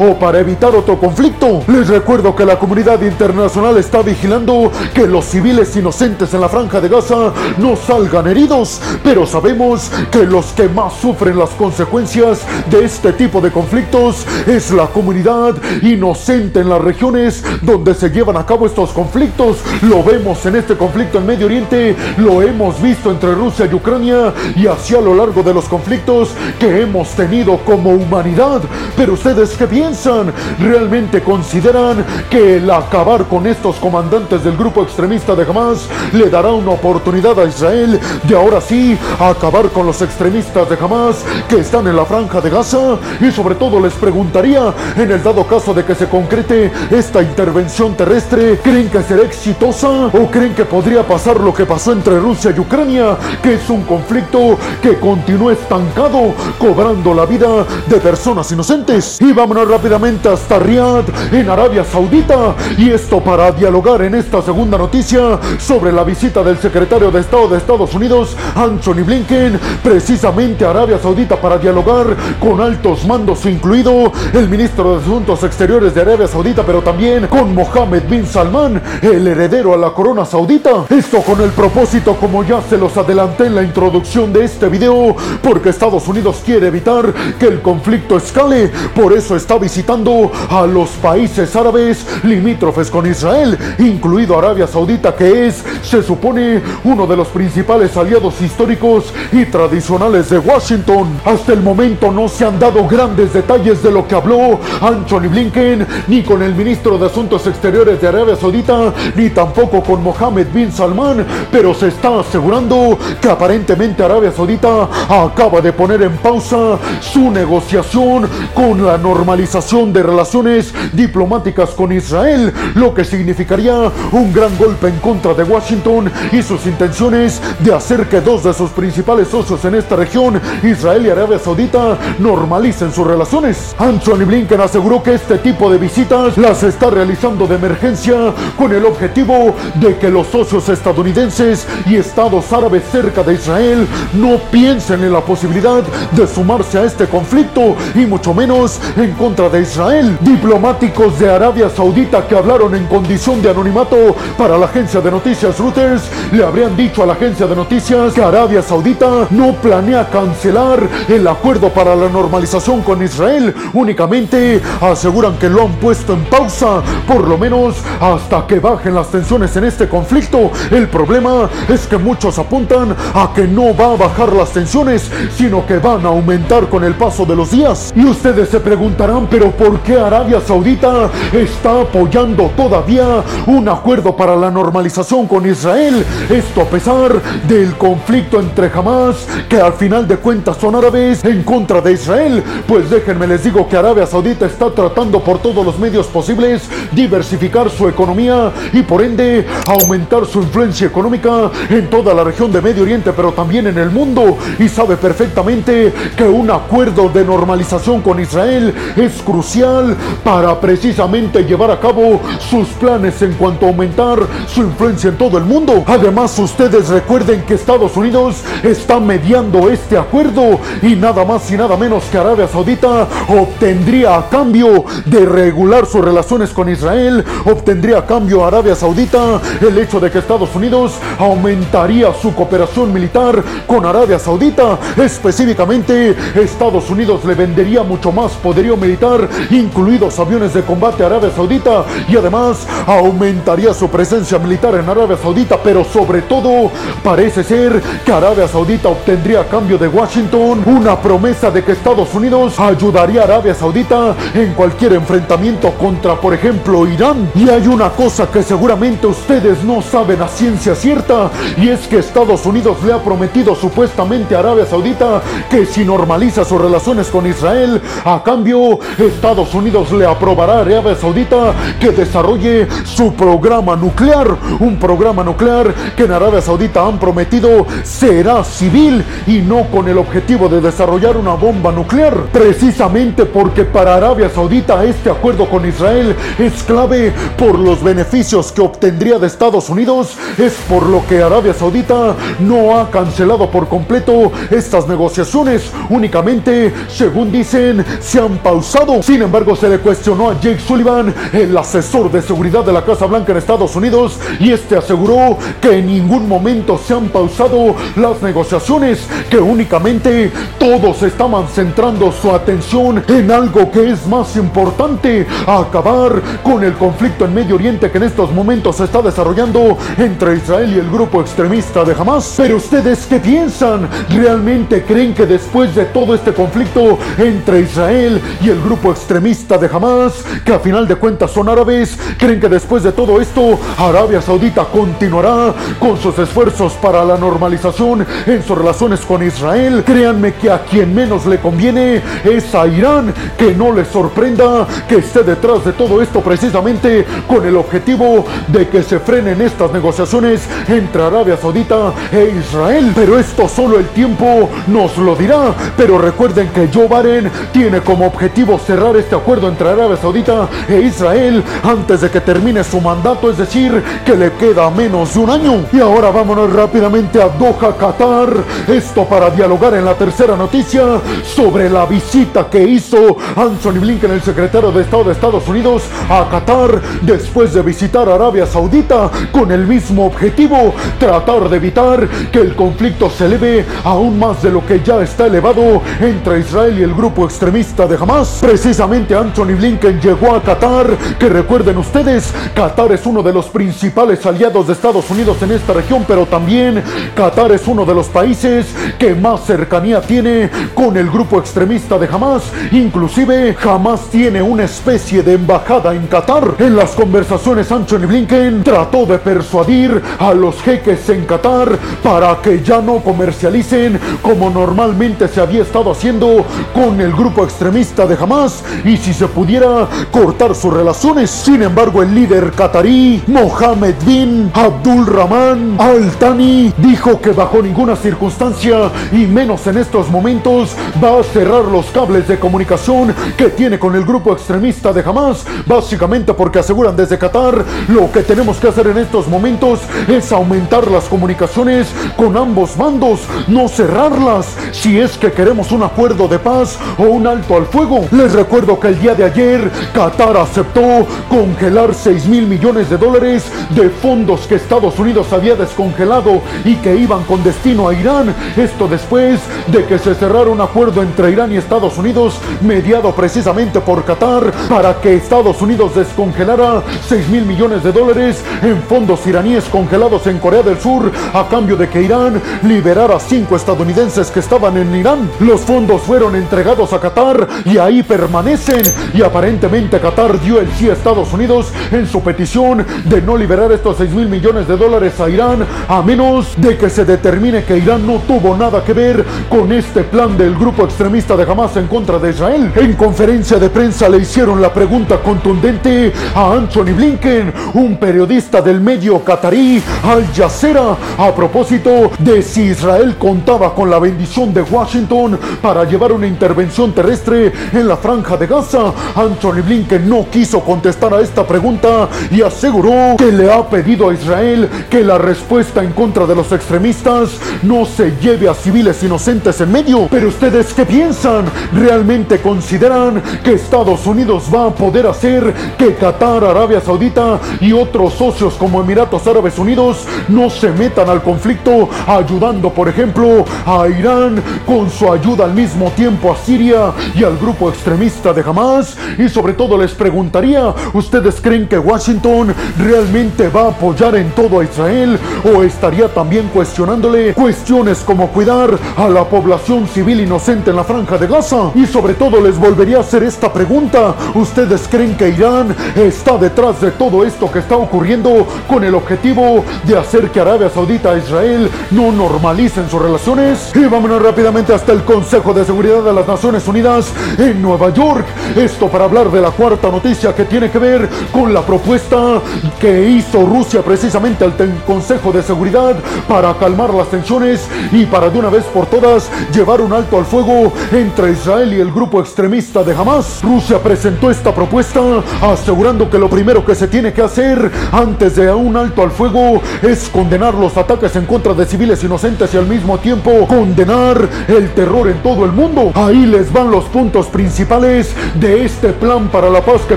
o 0.00 0.14
para 0.19 0.41
evitar 0.41 0.74
otro 0.74 0.98
conflicto. 0.98 1.62
Les 1.69 1.88
recuerdo 1.88 2.34
que 2.34 2.44
la 2.44 2.58
comunidad 2.58 3.00
internacional 3.02 3.76
está 3.76 4.02
vigilando 4.02 4.70
que 4.94 5.06
los 5.06 5.26
civiles 5.26 5.76
inocentes 5.76 6.32
en 6.32 6.41
la 6.41 6.48
franja 6.48 6.80
de 6.80 6.88
Gaza 6.88 7.32
no 7.58 7.76
salgan 7.76 8.26
heridos, 8.26 8.80
pero 9.04 9.26
sabemos 9.26 9.91
que 10.10 10.25
los 10.25 10.46
que 10.46 10.69
más 10.69 10.94
sufren 10.94 11.38
las 11.38 11.50
consecuencias 11.50 12.41
de 12.70 12.84
este 12.84 13.12
tipo 13.12 13.41
de 13.41 13.50
conflictos 13.50 14.26
es 14.46 14.70
la 14.70 14.86
comunidad 14.86 15.54
inocente 15.82 16.60
en 16.60 16.70
las 16.70 16.80
regiones 16.80 17.44
donde 17.60 17.94
se 17.94 18.10
llevan 18.10 18.36
a 18.36 18.46
cabo 18.46 18.66
estos 18.66 18.91
conflictos. 18.91 19.58
Lo 19.82 20.02
vemos 20.02 20.44
en 20.46 20.56
este 20.56 20.76
conflicto 20.76 21.19
en 21.19 21.26
Medio 21.26 21.46
Oriente, 21.46 21.94
lo 22.16 22.41
hemos 22.42 22.80
visto 22.80 23.10
entre 23.10 23.34
Rusia 23.34 23.69
y 23.70 23.75
Ucrania 23.75 24.32
y 24.54 24.66
así 24.66 24.94
a 24.94 25.00
lo 25.00 25.14
largo 25.14 25.42
de 25.42 25.52
los 25.52 25.66
conflictos 25.66 26.30
que 26.58 26.80
hemos 26.80 27.10
tenido 27.10 27.58
como 27.58 27.91
humanidad. 27.91 28.62
Pero 28.96 29.16
ustedes 29.16 29.56
qué 29.56 29.66
piensan? 29.66 30.31
¿Realmente 30.60 31.22
consideran 31.22 32.04
que 32.31 32.59
el 32.59 32.71
acabar 32.71 33.25
con 33.25 33.47
estos 33.47 33.77
comandantes 33.77 34.44
del 34.44 34.59
grupo 34.59 34.82
extremista 34.82 35.34
de 35.34 35.44
Hamas 35.44 35.88
le 36.12 36.28
dará 36.28 36.53
una 36.53 36.72
oportunidad 36.72 37.38
a 37.41 37.47
Israel 37.47 37.99
de 38.22 38.37
ahora 38.37 38.60
sí 38.60 38.99
acabar 39.19 39.71
con 39.71 39.87
los 39.87 40.03
extremistas 40.03 40.69
de 40.69 40.76
Hamas 40.76 41.25
que 41.49 41.60
están 41.60 41.87
en 41.87 41.97
la 41.97 42.05
franja 42.05 42.43
de 42.43 42.50
Gaza? 42.50 42.99
Y 43.21 43.32
sobre 43.32 43.55
todo 43.55 43.81
les 43.81 43.94
preguntaría, 43.94 44.75
en 44.97 45.10
el 45.10 45.22
dado 45.22 45.47
caso 45.47 45.72
de 45.72 45.84
que 45.84 45.94
se 45.94 46.09
concrete 46.09 46.71
esta 46.91 47.22
intervención 47.22 47.97
terrestre, 47.97 48.60
¿creen 48.62 48.91
que 48.91 49.03
será 49.03 49.22
exitosa 49.22 50.10
o 50.12 50.31
creen 50.31 50.55
que 50.55 50.66
podría 50.66 51.03
pasar 51.06 51.41
lo 51.41 51.55
que 51.55 51.65
pasó 51.65 51.93
entre 51.93 52.21
Rusia 52.21 52.53
y 52.55 52.60
Ucrania, 52.60 53.16
que 53.43 53.55
es 53.55 53.71
un 53.71 53.82
conflicto 53.82 54.59
que 54.82 54.99
continúa 54.99 55.55
estancado, 55.55 56.34
cobrando 56.59 57.15
la 57.15 57.25
vida 57.25 57.65
de 57.87 57.97
personas 57.97 58.53
inocentes? 58.53 59.06
Y 59.21 59.33
vámonos 59.33 59.69
rápidamente 59.69 60.28
hasta 60.28 60.59
Riyadh, 60.59 61.05
en 61.33 61.49
Arabia 61.49 61.84
Saudita. 61.84 62.55
Y 62.77 62.91
esto 62.91 63.21
para 63.21 63.53
dialogar 63.53 64.03
en 64.03 64.15
esta 64.15 64.43
segunda 64.43 64.77
noticia 64.77 65.39
sobre 65.59 65.93
la 65.93 66.05
visita 66.05 66.43
del 66.43 66.59
secretario 66.59 67.11
de 67.11 67.21
Estado 67.21 67.49
de 67.49 67.59
Estados 67.59 67.94
Unidos, 67.94 68.37
Anthony 68.55 69.05
Blinken, 69.05 69.61
precisamente 69.83 70.65
a 70.65 70.71
Arabia 70.71 70.99
Saudita 70.99 71.37
para 71.37 71.59
dialogar 71.59 72.06
con 72.41 72.61
altos 72.61 73.06
mandos, 73.06 73.47
incluido 73.47 74.12
el 74.33 74.49
ministro 74.49 74.97
de 74.97 75.03
Asuntos 75.03 75.43
Exteriores 75.44 75.94
de 75.94 76.00
Arabia 76.00 76.27
Saudita, 76.27 76.62
pero 76.65 76.83
también 76.83 77.27
con 77.28 77.55
Mohammed 77.55 78.03
bin 78.09 78.27
Salman, 78.27 78.83
el 79.03 79.27
heredero 79.27 79.75
a 79.75 79.77
la 79.77 79.91
corona 79.91 80.25
saudita. 80.25 80.84
Esto 80.91 81.23
con 81.23 81.41
el 81.41 81.50
propósito, 81.50 82.17
como 82.17 82.43
ya 82.44 82.61
se 82.62 82.77
los 82.77 82.97
adelanté 82.97 83.47
en 83.47 83.55
la 83.55 83.62
introducción 83.62 84.33
de 84.33 84.44
este 84.44 84.69
video, 84.69 85.15
porque 85.43 85.71
Estados 85.71 86.09
Unidos 86.09 86.43
quiere 86.44 86.69
evitar 86.69 87.12
que 87.38 87.47
el 87.47 87.62
conflicto 87.62 88.17
escale. 88.17 88.71
Por 88.96 89.12
eso 89.12 89.36
está 89.36 89.58
visitando 89.58 90.32
a 90.48 90.66
los 90.66 90.88
países 90.88 91.54
árabes 91.54 92.06
limítrofes 92.22 92.90
con 92.90 93.06
Israel, 93.06 93.58
incluido 93.78 94.38
Arabia 94.38 94.66
Saudita, 94.66 95.14
que 95.14 95.48
es, 95.48 95.62
se 95.82 96.02
supone, 96.02 96.62
uno 96.82 97.06
de 97.06 97.14
los 97.14 97.28
principales 97.28 97.94
aliados 97.94 98.40
históricos 98.40 99.12
y 99.32 99.44
tradicionales 99.44 100.30
de 100.30 100.38
Washington. 100.38 101.08
Hasta 101.26 101.52
el 101.52 101.60
momento 101.60 102.10
no 102.10 102.26
se 102.26 102.46
han 102.46 102.58
dado 102.58 102.88
grandes 102.88 103.34
detalles 103.34 103.82
de 103.82 103.90
lo 103.90 104.08
que 104.08 104.14
habló 104.14 104.58
Anthony 104.80 105.28
Blinken, 105.28 105.87
ni 106.08 106.22
con 106.22 106.42
el 106.42 106.54
ministro 106.54 106.96
de 106.96 107.04
Asuntos 107.04 107.46
Exteriores 107.46 108.00
de 108.00 108.08
Arabia 108.08 108.34
Saudita, 108.34 108.94
ni 109.14 109.28
tampoco 109.28 109.82
con 109.82 110.02
Mohammed 110.02 110.46
bin 110.54 110.72
Salman, 110.72 111.26
pero 111.52 111.75
se 111.75 111.88
está 111.88 112.20
asegurando 112.20 112.99
que 113.20 113.28
aparentemente 113.28 114.02
Arabia 114.02 114.32
Saudita 114.32 114.88
acaba 115.06 115.60
de 115.60 115.75
poner 115.75 116.00
en 116.00 116.16
pausa 116.16 116.78
su 117.00 117.31
negociación 117.31 118.26
con 118.54 118.86
la 118.86 118.86
normalización 118.97 119.93
de 119.93 120.03
relaciones 120.03 120.73
diplomáticas 120.93 121.71
con 121.71 121.93
Israel, 121.93 122.53
lo 122.75 122.94
que 122.94 123.05
significaría 123.05 123.91
un 124.12 124.33
gran 124.33 124.56
golpe 124.56 124.88
en 124.88 124.99
contra 124.99 125.35
de 125.35 125.43
Washington 125.43 126.11
y 126.33 126.43
sus 126.43 126.67
intenciones 126.67 127.43
de 127.61 127.75
hacer 127.75 128.09
que 128.09 128.21
dos 128.21 128.44
de 128.44 128.55
sus 128.55 128.71
principales 128.71 129.29
socios 129.29 129.65
en 129.65 129.75
esta 129.75 129.97
región, 129.97 130.41
Israel 130.62 131.06
y 131.06 131.11
Arabia 131.11 131.38
Saudita, 131.38 131.99
normalicen 132.19 132.93
sus 132.93 133.06
relaciones. 133.06 133.75
Anthony 133.79 134.25
Blinken 134.25 134.61
aseguró 134.61 135.03
que 135.03 135.15
este 135.15 135.38
tipo 135.38 135.71
de 135.71 135.79
visitas 135.79 136.38
las 136.38 136.62
está 136.62 136.91
realizando 136.91 137.47
de 137.47 137.56
emergencia 137.56 138.33
con 138.56 138.73
el 138.73 138.85
objetivo 138.85 139.55
de 139.75 139.97
que 139.99 140.11
los 140.11 140.29
socios 140.29 140.69
estadounidenses 140.69 141.67
y 141.87 141.97
estados 141.97 142.53
árabes 142.53 142.85
cerca 142.91 143.23
de 143.23 143.35
Israel 143.35 143.87
no 144.15 144.38
piensen 144.50 145.03
en 145.03 145.12
la 145.12 145.21
posibilidad 145.21 145.83
de 146.12 146.27
sumarse 146.27 146.79
a 146.79 146.85
este 146.85 147.06
conflicto 147.06 147.77
y 147.94 148.06
mucho 148.06 148.35
menos 148.35 148.75
En 148.96 149.12
contra 149.12 149.49
de 149.49 149.62
Israel. 149.62 150.17
Diplomáticos 150.20 151.19
de 151.19 151.31
Arabia 151.31 151.69
Saudita 151.69 152.26
que 152.26 152.37
hablaron 152.37 152.75
en 152.75 152.87
condición 152.87 153.43
de 153.43 153.50
anonimato 153.50 154.17
para 154.38 154.58
la 154.58 154.67
agencia 154.67 155.00
de 155.00 155.11
noticias 155.11 155.58
Reuters 155.58 156.02
le 156.32 156.44
habrían 156.44 156.76
dicho 156.76 157.02
a 157.02 157.06
la 157.06 157.12
agencia 157.12 157.46
de 157.46 157.55
noticias 157.55 158.12
que 158.12 158.23
Arabia 158.23 158.62
Saudita 158.62 159.26
no 159.31 159.52
planea 159.55 160.08
cancelar 160.08 160.88
el 161.08 161.26
acuerdo 161.26 161.70
para 161.70 161.94
la 161.94 162.08
normalización 162.08 162.82
con 162.82 163.02
Israel. 163.02 163.55
Únicamente 163.75 164.61
aseguran 164.81 165.38
que 165.38 165.49
lo 165.49 165.62
han 165.62 165.73
puesto 165.75 166.12
en 166.12 166.25
pausa, 166.25 166.82
por 167.06 167.26
lo 167.28 167.38
menos 167.38 167.76
hasta 168.00 168.46
que 168.46 168.61
bajen 168.61 168.94
las 168.94 169.08
tensiones 169.08 169.56
en 169.56 169.64
este 169.64 169.88
conflicto. 169.88 170.50
El 170.70 170.88
problema 170.88 171.49
es 171.69 171.87
que 171.87 171.96
muchos 171.96 172.38
apuntan 172.38 172.96
a 173.14 173.32
que 173.34 173.46
no 173.46 173.76
va 173.76 173.93
a 173.93 173.96
bajar 173.96 174.32
las 174.32 174.50
tensiones, 174.50 175.11
sino 175.37 175.67
que 175.67 175.78
van 175.78 176.05
a 176.05 176.08
aumentar 176.08 176.69
con 176.69 176.84
el 176.84 176.94
paso 176.94 177.25
de 177.25 177.37
los 177.37 177.50
días. 177.50 177.93
Y 177.94 178.05
ustedes 178.05 178.49
se 178.49 178.61
preguntarán, 178.66 179.28
pero 179.30 179.52
¿por 179.52 179.78
qué 179.78 179.96
Arabia 179.96 180.40
Saudita 180.40 181.08
está 181.32 181.82
apoyando 181.82 182.50
todavía 182.56 183.22
un 183.46 183.68
acuerdo 183.68 184.16
para 184.16 184.34
la 184.34 184.50
normalización 184.50 185.28
con 185.28 185.48
Israel? 185.48 186.04
Esto 186.28 186.62
a 186.62 186.64
pesar 186.64 187.22
del 187.46 187.76
conflicto 187.76 188.40
entre 188.40 188.68
Hamas, 188.74 189.24
que 189.48 189.60
al 189.60 189.74
final 189.74 190.08
de 190.08 190.16
cuentas 190.16 190.56
son 190.56 190.74
árabes, 190.74 191.24
en 191.24 191.44
contra 191.44 191.80
de 191.80 191.92
Israel. 191.92 192.42
Pues 192.66 192.90
déjenme 192.90 193.28
les 193.28 193.44
digo 193.44 193.68
que 193.68 193.76
Arabia 193.76 194.04
Saudita 194.04 194.46
está 194.46 194.68
tratando 194.72 195.20
por 195.20 195.38
todos 195.38 195.64
los 195.64 195.78
medios 195.78 196.08
posibles 196.08 196.68
diversificar 196.90 197.70
su 197.70 197.86
economía 197.86 198.50
y 198.72 198.82
por 198.82 199.00
ende 199.00 199.46
aumentar 199.68 200.26
su 200.26 200.42
influencia 200.42 200.88
económica 200.88 201.52
en 201.70 201.88
toda 201.88 202.12
la 202.12 202.24
región 202.24 202.50
de 202.50 202.60
Medio 202.60 202.82
Oriente, 202.82 203.12
pero 203.12 203.30
también 203.30 203.68
en 203.68 203.78
el 203.78 203.90
mundo. 203.90 204.36
Y 204.58 204.68
sabe 204.68 204.96
perfectamente 204.96 205.94
que 206.16 206.24
un 206.24 206.50
acuerdo 206.50 207.08
de 207.08 207.24
normalización 207.24 208.02
con 208.02 208.18
Israel 208.18 208.56
es 208.97 209.23
crucial 209.23 209.97
para 210.25 210.58
precisamente 210.61 211.44
llevar 211.44 211.70
a 211.70 211.81
cabo 211.81 212.20
sus 212.50 212.69
planes 212.69 213.20
en 213.23 213.35
cuanto 213.35 213.67
a 213.67 213.69
aumentar 213.69 214.19
su 214.47 214.62
influencia 214.62 215.11
en 215.11 215.19
todo 215.19 215.38
el 215.38 215.44
mundo. 215.44 215.85
Además, 215.87 216.38
ustedes 216.38 216.88
recuerden 216.88 217.43
que 217.43 217.55
Estados 217.55 217.97
Unidos 217.97 218.43
está 218.62 219.00
mediando 219.00 219.69
este 219.70 219.99
acuerdo 219.99 220.58
y 220.82 220.97
nada 220.97 221.25
más 221.25 221.50
y 221.50 221.56
nada 221.56 221.76
menos 221.76 222.05
que 222.05 222.19
Arabia 222.19 222.49
Saudita 222.49 223.06
obtendría 223.29 224.17
a 224.17 224.29
cambio 224.29 224.85
de 225.05 225.26
regular 225.26 225.87
sus 225.87 226.05
relaciones 226.05 226.50
con 226.50 226.69
Israel, 226.69 227.25
obtendría 227.44 227.99
a 227.99 228.06
cambio 228.06 228.44
Arabia 228.44 228.75
Saudita 228.75 229.41
el 229.61 229.76
hecho 229.79 230.00
de 230.00 230.11
que 230.11 230.19
Estados 230.19 230.55
Unidos 230.55 230.94
aumentaría 231.19 232.12
su 232.14 232.35
cooperación 232.35 232.93
militar 232.93 233.43
con 233.67 233.85
Arabia 233.85 234.19
Saudita. 234.19 234.79
Específicamente, 234.97 236.17
Estados 236.35 236.91
Unidos 236.91 237.25
le 237.25 237.35
vendería 237.35 237.82
mucho 237.82 238.12
más 238.12 238.32
poderío 238.46 238.76
militar, 238.76 239.28
incluidos 239.50 240.16
aviones 240.20 240.54
de 240.54 240.62
combate 240.62 241.02
a 241.02 241.06
Arabia 241.06 241.32
Saudita, 241.34 241.84
y 242.08 242.16
además 242.16 242.64
aumentaría 242.87 243.75
su 243.75 243.88
presencia 243.88 244.38
militar 244.38 244.76
en 244.76 244.88
Arabia 244.88 245.16
Saudita, 245.20 245.58
pero 245.60 245.82
sobre 245.82 246.22
todo 246.22 246.70
parece 247.02 247.43
ser 247.43 247.82
que 248.04 248.12
Arabia 248.12 248.46
Saudita 248.46 248.88
obtendría 248.88 249.40
a 249.40 249.48
cambio 249.48 249.78
de 249.78 249.88
Washington 249.88 250.62
una 250.64 250.96
promesa 250.96 251.50
de 251.50 251.64
que 251.64 251.72
Estados 251.72 252.14
Unidos 252.14 252.60
ayudaría 252.60 253.22
a 253.22 253.25
Arabia 253.25 253.52
Saudita 253.52 254.14
en 254.32 254.54
cualquier 254.54 254.92
enfrentamiento 254.92 255.72
contra, 255.72 256.14
por 256.14 256.32
ejemplo, 256.32 256.87
Irán. 256.87 257.28
Y 257.34 257.49
hay 257.49 257.66
una 257.66 257.90
cosa 257.90 258.31
que 258.31 258.44
seguramente 258.44 259.08
ustedes 259.08 259.64
no 259.64 259.82
saben 259.82 260.22
a 260.22 260.28
ciencia 260.28 260.76
cierta, 260.76 261.32
y 261.56 261.69
es 261.69 261.88
que 261.88 261.99
Estados 261.99 262.46
Unidos 262.46 262.76
le 262.84 262.92
ha 262.92 263.02
prometido 263.02 263.56
supuestamente 263.56 264.37
a 264.37 264.38
Arabia 264.38 264.66
Saudita 264.66 265.20
que 265.50 265.66
si 265.66 265.84
normaliza 265.84 266.44
sus 266.44 266.60
relaciones 266.60 267.08
con 267.08 267.26
Israel, 267.26 267.82
a 268.04 268.22
cambio 268.26 268.81
Estados 268.99 269.55
Unidos 269.55 269.93
le 269.93 270.05
aprobará 270.05 270.55
a 270.55 270.61
Arabia 270.62 270.96
Saudita 270.96 271.55
que 271.78 271.93
desarrolle 271.93 272.67
su 272.84 273.14
programa 273.14 273.76
nuclear, 273.76 274.26
un 274.58 274.81
programa 274.81 275.23
nuclear 275.23 275.73
que 275.96 276.02
en 276.02 276.11
Arabia 276.11 276.40
Saudita 276.40 276.84
han 276.84 276.99
prometido 276.99 277.64
será 277.84 278.43
civil 278.43 279.05
y 279.28 279.38
no 279.43 279.70
con 279.70 279.87
el 279.87 279.96
objetivo 279.96 280.49
de 280.49 280.61
desarrollar 280.61 281.17
una 281.17 281.34
bomba 281.34 281.70
nuclear, 281.70 282.17
precisamente 282.32 283.26
porque 283.26 283.64
para 283.64 283.94
Arabia 283.94 284.28
Saudita 284.28 284.84
este 284.84 285.08
acuerdo 285.08 285.49
con 285.49 285.64
Israel 285.64 286.17
es 286.37 286.64
clave 286.64 287.12
por 287.38 287.56
los 287.56 287.81
beneficios 287.81 288.50
que 288.50 288.61
obtendría 288.61 289.20
de 289.20 289.28
Estados 289.28 289.70
Unidos, 289.70 290.17
es 290.37 290.55
por 290.69 290.82
lo 290.84 291.06
que 291.06 291.23
Arabia 291.23 291.55
Saudita 291.55 292.17
no 292.40 292.76
ha 292.76 292.90
cancelado 292.90 293.49
por 293.52 293.69
completo 293.69 294.32
estas 294.50 294.88
negociaciones, 294.88 295.70
únicamente, 295.90 296.75
según 296.88 297.31
dicen, 297.31 297.84
se 298.00 298.15
han 298.18 298.38
pausado. 298.38 299.02
Sin 299.02 299.22
embargo, 299.22 299.56
se 299.56 299.68
le 299.68 299.78
cuestionó 299.78 300.30
a 300.30 300.40
Jake 300.40 300.60
Sullivan, 300.60 301.14
el 301.32 301.56
asesor 301.56 302.10
de 302.10 302.22
seguridad 302.22 302.64
de 302.64 302.72
la 302.72 302.84
Casa 302.84 303.06
Blanca 303.06 303.32
en 303.32 303.38
Estados 303.38 303.74
Unidos, 303.76 304.18
y 304.40 304.52
este 304.52 304.76
aseguró 304.76 305.38
que 305.60 305.78
en 305.78 305.86
ningún 305.86 306.28
momento 306.28 306.78
se 306.78 306.94
han 306.94 307.08
pausado 307.08 307.74
las 307.96 308.22
negociaciones, 308.22 309.06
que 309.30 309.38
únicamente 309.38 310.30
todos 310.58 311.02
estaban 311.02 311.48
centrando 311.48 312.12
su 312.12 312.30
atención 312.30 313.04
en 313.08 313.30
algo 313.30 313.70
que 313.70 313.90
es 313.90 314.06
más 314.06 314.36
importante, 314.36 315.26
acabar 315.46 316.20
con 316.42 316.64
el 316.64 316.74
conflicto 316.74 317.24
en 317.24 317.34
Medio 317.34 317.56
Oriente 317.56 317.90
que 317.90 317.98
en 317.98 318.04
estos 318.04 318.32
momentos 318.32 318.76
se 318.76 318.84
está 318.84 319.02
desarrollando 319.02 319.76
entre 319.98 320.36
Israel 320.36 320.72
y 320.74 320.78
el 320.78 320.90
grupo 320.90 321.20
extremista 321.20 321.84
de 321.84 321.94
Hamas. 321.94 322.34
Pero 322.36 322.56
ustedes 322.56 323.06
qué 323.06 323.18
piensan? 323.18 323.88
¿Realmente 324.10 324.82
creen 324.82 325.14
que 325.14 325.26
después 325.26 325.74
de 325.74 325.86
todo 325.86 326.14
este 326.14 326.32
conflicto 326.32 326.98
entre 327.18 327.60
Israel 327.60 328.06
y 328.41 328.49
el 328.49 328.61
grupo 328.62 328.91
extremista 328.91 329.58
de 329.58 329.69
Hamas, 329.73 330.25
que 330.44 330.53
a 330.53 330.58
final 330.58 330.87
de 330.87 330.97
cuentas 330.97 331.31
son 331.31 331.49
árabes, 331.49 331.99
creen 332.19 332.41
que 332.41 332.49
después 332.49 332.82
de 332.82 332.93
todo 332.93 333.20
esto 333.20 333.58
Arabia 333.79 334.20
Saudita 334.23 334.64
continuará 334.64 335.55
con 335.79 335.97
sus 335.99 336.19
esfuerzos 336.19 336.75
para 336.75 337.05
la 337.05 337.17
normalización 337.17 338.06
en 338.26 338.43
sus 338.43 338.56
relaciones 338.56 339.00
con 339.00 339.23
Israel? 339.23 339.82
Créanme 339.85 340.35
que 340.35 340.50
a 340.50 340.62
quien 340.62 340.94
menos 340.94 341.26
le 341.26 341.38
conviene 341.38 342.03
es 342.25 342.55
a 342.55 342.67
Irán, 342.67 343.12
que 343.37 343.55
no 343.55 343.73
les 343.73 343.88
sorprenda 343.88 344.67
que 344.88 344.97
esté 344.97 345.23
detrás 345.23 345.64
de 345.64 345.73
todo 345.73 346.02
esto 346.02 346.20
precisamente 346.20 347.06
con 347.26 347.47
el 347.47 347.56
objetivo 347.56 348.25
de 348.49 348.69
que 348.69 348.82
se 348.82 348.99
frenen 348.99 349.41
estas 349.41 349.73
negociaciones 349.73 350.43
entre 350.69 351.02
Arabia 351.02 351.37
Saudita 351.37 351.93
e 352.12 352.35
Israel. 352.38 352.93
Pero 352.94 353.19
esto 353.19 353.49
solo 353.49 353.79
el 353.79 353.87
tiempo 353.88 354.50
nos 354.67 354.97
lo 354.99 355.14
dirá. 355.17 355.55
Pero 355.76 355.99
recuerden 355.99 356.49
que 356.49 356.69
Joe 356.73 356.88
Biden 356.88 357.31
tiene 357.52 357.81
como 357.81 357.95
objetivo 358.02 358.58
cerrar 358.58 358.96
este 358.96 359.14
acuerdo 359.14 359.48
entre 359.48 359.69
Arabia 359.69 359.96
Saudita 359.96 360.48
e 360.69 360.81
Israel 360.81 361.43
antes 361.62 362.00
de 362.00 362.11
que 362.11 362.21
termine 362.21 362.62
su 362.64 362.80
mandato, 362.80 363.30
es 363.30 363.38
decir, 363.38 363.82
que 364.04 364.16
le 364.16 364.32
queda 364.32 364.71
menos 364.71 365.14
de 365.14 365.21
un 365.21 365.30
año. 365.30 365.64
Y 365.73 365.80
ahora 365.80 366.11
vámonos 366.11 366.52
rápidamente 366.52 367.21
a 367.23 367.28
Doha, 367.28 367.76
Qatar. 367.76 368.32
Esto 368.68 369.04
para 369.04 369.30
dialogar 369.30 369.75
en 369.75 369.85
la 369.85 369.94
tercera 369.94 370.37
noticia 370.37 371.00
sobre 371.25 371.71
la 371.71 371.87
visita 371.87 372.49
que 372.50 372.62
hizo 372.62 373.16
Anthony 373.37 373.80
Blinken, 373.80 374.11
el 374.11 374.23
secretario 374.23 374.73
de 374.73 374.82
Estado 374.82 375.04
de 375.04 375.12
Estados 375.12 375.49
Unidos, 375.49 375.82
a 376.09 376.28
Qatar 376.30 376.80
después 377.02 377.52
de 377.54 377.62
visitar 377.62 378.09
Arabia 378.09 378.47
Saudita 378.47 379.11
con 379.32 379.50
el 379.52 379.66
mismo 379.66 380.06
objetivo, 380.06 380.75
tratar 380.99 381.49
de 381.49 381.56
evitar 381.56 382.09
que 382.32 382.40
el 382.40 382.54
conflicto 382.54 383.11
se 383.11 383.26
eleve 383.26 383.64
aún 383.85 384.18
más 384.18 384.42
de 384.42 384.50
lo 384.50 384.64
que 384.64 384.82
ya 384.82 385.00
está 385.02 385.26
elevado 385.26 385.82
entre 386.00 386.40
Israel 386.40 386.78
y 386.78 386.82
el 386.82 386.94
grupo 386.94 387.25
extremista 387.25 387.86
de 387.87 387.97
Hamas. 387.97 388.38
Precisamente 388.40 389.14
Anthony 389.14 389.55
Blinken 389.57 390.00
llegó 390.00 390.35
a 390.35 390.43
Qatar, 390.43 390.87
que 391.19 391.28
recuerden 391.28 391.78
ustedes, 391.78 392.33
Qatar 392.55 392.93
es 392.93 393.07
uno 393.07 393.23
de 393.23 393.33
los 393.33 393.47
principales 393.47 394.25
aliados 394.26 394.66
de 394.66 394.73
Estados 394.73 395.09
Unidos 395.11 395.37
en 395.43 395.52
esta 395.52 395.73
región, 395.73 396.05
pero 396.09 396.26
también 396.26 396.83
Qatar 397.14 397.52
es 397.52 397.69
uno 397.69 397.85
de 397.85 397.95
los 397.95 398.07
países 398.07 398.66
que 398.99 399.14
más 399.14 399.45
cercanía 399.45 400.00
tiene 400.00 400.50
con 400.75 400.97
el 400.97 401.11
grupo 401.11 401.38
extremista 401.38 401.99
de 401.99 402.09
Hamas. 402.09 402.43
Inclusive 402.73 403.57
Hamas 403.62 404.09
tiene 404.11 404.43
una 404.43 404.64
especie 404.64 405.23
de 405.23 405.35
embajada 405.35 405.95
en 405.95 406.07
Qatar. 406.07 406.55
En 406.59 406.76
las 406.76 406.90
conversaciones 406.93 407.71
Anthony 407.71 408.07
Blinken 408.07 408.64
trató 408.64 409.07
de 409.07 409.19
persuadir 409.19 410.02
a 410.19 410.35
los 410.35 410.61
jeques 410.62 411.09
en 411.11 411.25
Qatar 411.25 411.78
para 412.02 412.37
que 412.43 412.62
ya 412.62 412.81
no 412.81 412.99
comercialicen 412.99 413.99
como 414.23 414.50
normalmente 414.50 415.28
se 415.28 415.40
había 415.40 415.62
estado 415.62 415.93
haciendo 415.93 416.45
con 416.75 417.00
el 417.00 417.12
grupo 417.12 417.45
extremista 417.45 417.75
de 417.76 418.16
Hamas 418.18 418.64
y 418.87 418.97
si 418.97 419.12
se 419.12 419.28
pudiera 419.28 419.87
cortar 420.11 420.54
sus 420.54 420.73
relaciones. 420.73 421.30
Sin 421.30 421.62
embargo, 421.62 422.02
el 422.02 422.14
líder 422.14 422.52
qatarí 422.52 423.23
Mohammed 423.26 423.95
bin 424.06 424.50
Abdul 424.54 425.06
Rahman 425.06 425.76
Al 425.78 426.11
Thani 426.12 426.73
dijo 426.78 427.21
que 427.21 427.33
bajo 427.33 427.61
ninguna 427.61 427.95
circunstancia 427.95 428.90
y 429.12 429.26
menos 429.26 429.66
en 429.66 429.76
estos 429.76 430.09
momentos 430.09 430.75
va 431.04 431.21
a 431.21 431.23
cerrar 431.23 431.66
los 431.66 431.85
cables 431.87 432.26
de 432.26 432.38
comunicación 432.38 433.14
que 433.37 433.50
tiene 433.50 433.78
con 433.78 433.95
el 433.95 434.06
grupo 434.06 434.33
extremista 434.33 434.95
de 434.95 435.02
Hamas, 435.02 435.45
básicamente 435.66 436.33
porque 436.33 436.61
aseguran 436.61 436.97
desde 436.97 437.18
Qatar 437.18 437.62
lo 437.88 438.11
que 438.11 438.23
tenemos 438.23 438.56
que 438.56 438.68
hacer 438.68 438.87
en 438.87 438.97
estos 438.97 439.28
momentos 439.28 439.80
es 440.09 440.33
aumentar 440.33 440.90
las 440.90 441.04
comunicaciones 441.04 441.88
con 442.16 442.38
ambos 442.38 442.75
bandos, 442.75 443.21
no 443.49 443.68
cerrarlas. 443.68 444.47
Si 444.73 444.99
es 444.99 445.18
que 445.18 445.30
queremos 445.30 445.73
un 445.73 445.83
acuerdo 445.83 446.26
de 446.26 446.38
paz 446.38 446.78
o 446.97 447.02
un 447.02 447.26
alto 447.26 447.56
al 447.56 447.65
fuego. 447.66 448.06
Les 448.11 448.32
recuerdo 448.32 448.78
que 448.78 448.88
el 448.88 449.00
día 449.00 449.14
de 449.14 449.25
ayer 449.25 449.70
Qatar 449.92 450.37
aceptó 450.37 451.06
congelar 451.28 451.94
6 451.94 452.26
mil 452.26 452.46
millones 452.46 452.90
de 452.90 452.96
dólares 452.96 453.44
de 453.70 453.90
fondos 453.90 454.46
que 454.46 454.56
Estados 454.56 454.99
Unidos 454.99 455.32
había 455.32 455.54
descongelado 455.54 456.40
y 456.64 456.76
que 456.76 456.96
iban 456.96 457.25
con 457.25 457.42
destino 457.42 457.88
a 457.88 457.94
Irán. 457.94 458.35
Esto 458.56 458.88
después 458.88 459.40
de 459.68 459.85
que 459.85 459.99
se 459.99 460.14
cerrara 460.14 460.50
un 460.50 460.61
acuerdo 460.61 461.02
entre 461.02 461.30
Irán 461.30 461.52
y 461.52 461.56
Estados 461.56 461.99
Unidos 461.99 462.38
mediado 462.61 463.14
precisamente 463.14 463.80
por 463.80 464.04
Qatar 464.04 464.52
para 464.68 465.00
que 465.00 465.14
Estados 465.14 465.61
Unidos 465.62 465.94
descongelara 465.94 466.82
6 467.08 467.28
mil 467.28 467.44
millones 467.44 467.82
de 467.82 467.92
dólares 467.92 468.42
en 468.62 468.82
fondos 468.82 469.26
iraníes 469.26 469.64
congelados 469.64 470.26
en 470.26 470.38
Corea 470.38 470.62
del 470.62 470.80
Sur 470.80 471.11
a 471.32 471.49
cambio 471.49 471.76
de 471.76 471.88
que 471.88 472.02
Irán 472.02 472.40
liberara 472.62 473.18
cinco 473.20 473.56
estadounidenses 473.56 474.30
que 474.30 474.40
estaban 474.40 474.76
en 474.76 474.94
Irán. 474.94 475.30
Los 475.40 475.61
fondos 475.62 476.02
fueron 476.02 476.37
entregados 476.37 476.92
a 476.92 477.00
Qatar 477.00 477.46
y 477.64 477.78
ahí 477.78 478.02
permanecen 478.02 478.82
y 479.14 479.22
aparentemente 479.22 480.00
Qatar 480.00 480.40
dio 480.40 480.60
el 480.60 480.68
sí 480.72 480.88
a 480.88 480.92
Estados 480.92 481.32
Unidos 481.32 481.72
en 481.90 482.06
su 482.06 482.22
petición 482.22 482.84
de 483.04 483.22
no 483.22 483.36
liberar 483.36 483.72
estos 483.72 483.96
6 483.98 484.10
mil 484.10 484.28
millones 484.28 484.68
de 484.68 484.76
dólares 484.76 485.18
a 485.20 485.28
Irán 485.28 485.66
a 485.88 486.02
menos 486.02 486.54
de 486.56 486.76
que 486.76 486.90
se 486.90 487.04
determine 487.04 487.64
que 487.64 487.78
Irán 487.78 488.06
no 488.06 488.18
tuvo 488.26 488.56
nada 488.56 488.82
que 488.84 488.92
ver 488.92 489.25
con 489.48 489.72
este 489.72 490.02
plan 490.04 490.36
del 490.36 490.54
grupo 490.54 490.84
extremista 490.84 491.36
de 491.36 491.44
Hamas 491.44 491.76
en 491.76 491.86
contra 491.86 492.18
de 492.18 492.30
Israel. 492.30 492.72
En 492.76 492.94
conferencia 492.94 493.58
de 493.58 493.70
prensa 493.70 494.08
le 494.08 494.18
hicieron 494.18 494.60
la 494.60 494.72
pregunta 494.72 495.18
contundente 495.22 496.12
a 496.34 496.52
Anthony 496.52 496.94
Blinken, 496.94 497.52
un 497.75 497.96
periodista 497.96 498.60
del 498.60 498.80
medio 498.80 499.22
qatarí 499.25 499.82
Al 500.04 500.26
Jazeera, 500.34 500.96
a 501.18 501.34
propósito 501.34 502.10
de 502.18 502.42
si 502.42 502.62
Israel 502.62 503.16
contaba 503.18 503.75
con 503.75 503.90
la 503.90 503.98
bendición 503.98 504.52
de 504.52 504.62
Washington 504.62 505.38
para 505.62 505.84
llevar 505.84 506.12
una 506.12 506.26
intervención 506.26 506.92
terrestre 506.92 507.36
en 507.73 507.88
la 507.88 507.97
franja 507.97 508.37
de 508.37 508.47
Gaza. 508.47 508.93
Anthony 509.14 509.62
Blinken 509.64 510.09
no 510.09 510.26
quiso 510.31 510.61
contestar 510.61 511.12
a 511.14 511.21
esta 511.21 511.47
pregunta 511.47 512.09
y 512.31 512.43
aseguró 512.43 513.16
que 513.16 513.33
le 513.33 513.52
ha 513.52 513.69
pedido 513.69 514.09
a 514.09 514.14
Israel 514.14 514.69
que 514.90 515.02
la 515.02 515.19
respuesta 515.19 515.83
en 515.83 515.93
contra 515.93 516.26
de 516.26 516.35
los 516.35 516.50
extremistas 516.52 517.31
no 517.62 517.85
se 517.85 518.16
lleve 518.21 518.49
a 518.49 518.55
civiles 518.55 519.02
inocentes 519.02 519.61
en 519.61 519.73
medio. 519.73 520.09
Pero 520.11 520.28
ustedes 520.28 520.73
qué 520.73 520.85
piensan? 520.85 521.45
¿Realmente 521.73 522.40
consideran 522.40 523.23
que 523.43 523.55
Estados 523.55 524.07
Unidos 524.07 524.45
va 524.55 524.66
a 524.66 524.71
poder 524.71 525.07
hacer 525.07 525.52
que 525.78 525.95
Qatar, 525.95 526.45
Arabia 526.45 526.81
Saudita 526.81 527.38
y 527.61 527.73
otros 527.73 528.14
socios 528.14 528.55
como 528.55 528.81
Emiratos 528.81 529.26
Árabes 529.26 529.59
Unidos 529.59 530.05
no 530.28 530.50
se 530.50 530.71
metan 530.71 531.09
al 531.09 531.23
conflicto 531.23 531.88
ayudando, 532.07 532.71
por 532.71 532.88
ejemplo, 532.88 533.45
a 533.66 533.88
Irán 533.88 534.43
con 534.66 534.90
su 534.90 535.11
ayuda 535.11 535.45
al 535.45 535.55
mismo 535.55 535.90
tiempo 535.90 536.33
a 536.33 536.37
Siria 536.37 536.93
y 537.14 537.25
al 537.26 537.38
grupo 537.38 537.68
extremista 537.68 538.33
de 538.33 538.42
Hamas? 538.42 538.97
Y 539.18 539.28
sobre 539.28 539.52
todo 539.52 539.76
les 539.76 539.92
preguntaría, 539.92 540.75
¿ustedes 540.95 541.40
creen 541.40 541.68
que 541.68 541.78
Washington 541.78 542.54
realmente 542.78 543.49
va 543.49 543.62
a 543.62 543.68
apoyar 543.68 544.16
en 544.16 544.30
todo 544.30 544.61
a 544.61 544.64
Israel 544.64 545.18
o 545.45 545.62
estaría 545.62 546.09
también 546.09 546.49
cuestionándole 546.49 547.35
cuestiones 547.35 547.99
como 547.99 548.28
cuidar 548.28 548.78
a 548.97 549.09
la 549.09 549.25
población 549.25 549.87
civil 549.88 550.21
inocente 550.21 550.71
en 550.71 550.76
la 550.76 550.85
franja 550.85 551.18
de 551.18 551.26
Gaza? 551.26 551.71
Y 551.75 551.87
sobre 551.87 552.14
todo 552.14 552.40
les 552.40 552.59
volvería 552.59 552.99
a 552.99 553.00
hacer 553.00 553.23
esta 553.23 553.52
pregunta, 553.52 554.14
¿ustedes 554.35 554.87
creen 554.88 555.16
que 555.16 555.28
Irán 555.28 555.75
está 555.95 556.38
detrás 556.38 556.80
de 556.80 556.92
todo 556.92 557.25
esto 557.25 557.50
que 557.50 557.59
está 557.59 557.76
ocurriendo 557.76 558.47
con 558.68 558.85
el 558.85 558.95
objetivo 558.95 559.64
de 559.85 559.99
hacer 559.99 560.30
que 560.30 560.40
Arabia 560.40 560.71
Saudita 560.71 561.14
e 561.14 561.18
Israel 561.18 561.71
no 561.90 562.12
normalicen 562.12 562.88
sus 562.88 563.02
relaciones? 563.02 563.73
Y 563.75 563.85
vámonos 563.85 564.23
rápidamente 564.23 564.73
hasta 564.73 564.92
el 564.92 565.02
Consejo 565.04 565.52
de 565.52 565.64
Seguridad 565.64 566.02
de 566.02 566.12
las 566.12 566.26
Naciones 566.26 566.66
Unidas 566.68 567.12
en 567.38 567.61
Nueva 567.61 567.92
York. 567.92 568.26
Esto 568.56 568.88
para 568.88 569.04
hablar 569.04 569.30
de 569.30 569.40
la 569.40 569.50
cuarta 569.50 569.90
noticia 569.90 570.35
que 570.35 570.44
tiene 570.44 570.70
que 570.70 570.78
ver 570.78 571.08
con 571.32 571.52
la 571.52 571.62
propuesta 571.62 572.40
que 572.80 573.08
hizo 573.08 573.44
Rusia 573.44 573.82
precisamente 573.82 574.44
al 574.44 574.54
Consejo 574.87 575.32
de 575.32 575.42
Seguridad 575.42 575.96
para 576.28 576.54
calmar 576.54 576.92
las 576.94 577.08
tensiones 577.08 577.68
y 577.92 578.06
para 578.06 578.30
de 578.30 578.38
una 578.38 578.50
vez 578.50 578.64
por 578.64 578.87
todas 578.87 579.30
llevar 579.52 579.80
un 579.80 579.92
alto 579.92 580.18
al 580.18 580.25
fuego 580.25 580.73
entre 580.92 581.32
Israel 581.32 581.73
y 581.73 581.80
el 581.80 581.92
grupo 581.92 582.20
extremista 582.20 582.82
de 582.82 582.94
Hamas. 582.94 583.42
Rusia 583.42 583.78
presentó 583.78 584.30
esta 584.30 584.54
propuesta 584.54 585.00
asegurando 585.42 586.08
que 586.08 586.18
lo 586.18 586.28
primero 586.28 586.64
que 586.64 586.75
se 586.75 586.88
tiene 586.88 587.12
que 587.12 587.23
hacer 587.23 587.70
antes 587.92 588.37
de 588.37 588.52
un 588.52 588.76
alto 588.76 589.02
al 589.02 589.11
fuego 589.11 589.61
es 589.82 590.08
condenar 590.08 590.54
los 590.54 590.76
ataques 590.76 591.14
en 591.16 591.26
contra 591.26 591.54
de 591.54 591.66
civiles 591.66 592.02
inocentes 592.02 592.52
y 592.54 592.56
al 592.56 592.66
mismo 592.66 592.99
tiempo 592.99 593.46
condenar 593.46 594.28
el 594.49 594.70
terror 594.75 595.08
en 595.08 595.23
todo 595.23 595.44
el 595.44 595.52
mundo. 595.52 595.92
Ahí 595.94 596.26
les 596.26 596.52
van 596.52 596.70
los 596.70 596.85
puntos 596.85 597.05
principales 597.10 598.14
de 598.34 598.64
este 598.64 598.88
plan 598.88 599.28
para 599.28 599.48
la 599.48 599.60
paz 599.60 599.82
que 599.88 599.96